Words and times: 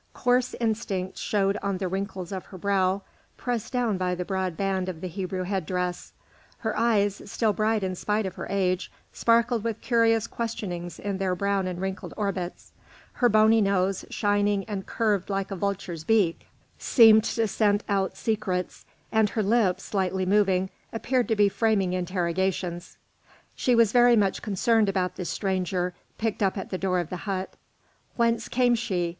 Coarse 0.15 0.55
instincts 0.59 1.21
showed 1.21 1.59
in 1.61 1.77
the 1.77 1.87
wrinkles 1.87 2.31
of 2.31 2.45
her 2.47 2.57
brow, 2.57 3.03
pressed 3.37 3.71
down 3.71 3.99
by 3.99 4.15
the 4.15 4.25
broad 4.25 4.57
band 4.57 4.89
of 4.89 4.99
the 4.99 5.07
Hebrew 5.07 5.43
head 5.43 5.63
dress; 5.67 6.11
her 6.57 6.75
eyes, 6.75 7.21
still 7.31 7.53
bright 7.53 7.83
in 7.83 7.93
spite 7.93 8.25
of 8.25 8.33
her 8.33 8.47
age, 8.49 8.91
sparkled 9.13 9.63
with 9.63 9.79
curious 9.79 10.25
questionings 10.25 10.97
in 10.97 11.19
their 11.19 11.35
brown 11.35 11.67
and 11.67 11.79
wrinkled 11.79 12.15
orbits; 12.17 12.71
her 13.13 13.29
bony 13.29 13.61
nose, 13.61 14.03
shining 14.09 14.63
and 14.65 14.87
curved 14.87 15.29
like 15.29 15.51
a 15.51 15.55
vulture's 15.55 16.03
beak, 16.03 16.47
seemed 16.79 17.23
to 17.23 17.47
scent 17.47 17.83
out 17.87 18.17
secrets; 18.17 18.85
and 19.11 19.29
her 19.29 19.43
lips, 19.43 19.83
slightly 19.83 20.25
moving, 20.25 20.71
appeared 20.91 21.27
to 21.27 21.35
be 21.35 21.47
framing 21.47 21.93
interrogations. 21.93 22.97
She 23.55 23.75
was 23.75 23.91
very 23.91 24.15
much 24.15 24.41
concerned 24.41 24.89
about 24.89 25.15
this 25.15 25.29
stranger 25.29 25.93
picked 26.17 26.41
up 26.41 26.57
at 26.57 26.71
the 26.71 26.79
door 26.79 26.99
of 26.99 27.11
the 27.11 27.17
hut. 27.29 27.53
Whence 28.15 28.47
came 28.49 28.73
she? 28.73 29.09